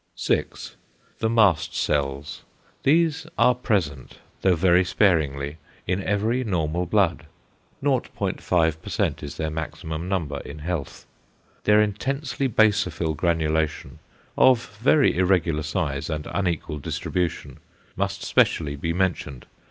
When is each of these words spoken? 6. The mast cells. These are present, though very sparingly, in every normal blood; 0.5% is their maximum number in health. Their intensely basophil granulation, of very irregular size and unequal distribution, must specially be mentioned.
6. 0.15 0.77
The 1.19 1.29
mast 1.29 1.75
cells. 1.75 2.41
These 2.81 3.27
are 3.37 3.53
present, 3.53 4.17
though 4.41 4.55
very 4.55 4.83
sparingly, 4.83 5.57
in 5.85 6.01
every 6.01 6.43
normal 6.43 6.87
blood; 6.87 7.27
0.5% 7.83 9.21
is 9.21 9.37
their 9.37 9.51
maximum 9.51 10.09
number 10.09 10.39
in 10.39 10.57
health. 10.57 11.05
Their 11.65 11.83
intensely 11.83 12.47
basophil 12.49 13.15
granulation, 13.15 13.99
of 14.39 14.75
very 14.81 15.15
irregular 15.15 15.61
size 15.61 16.09
and 16.09 16.25
unequal 16.33 16.79
distribution, 16.79 17.59
must 17.95 18.23
specially 18.23 18.75
be 18.75 18.93
mentioned. 18.93 19.45